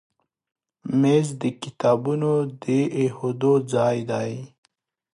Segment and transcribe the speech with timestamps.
[1.01, 2.31] مېز د کتابونو
[2.63, 2.63] د
[2.97, 4.31] ایښودو ځای دی.